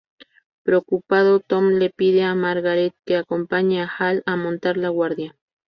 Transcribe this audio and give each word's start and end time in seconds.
Preocupado, 0.63 1.39
Tom 1.41 1.73
le 1.73 1.91
pide 1.91 2.23
a 2.23 2.33
Margaret 2.33 2.95
que 3.05 3.17
acompañe 3.17 3.81
a 3.83 3.85
Hal 3.85 4.23
a 4.25 4.35
montar 4.35 4.75
la 4.75 4.89
guardia. 4.89 5.35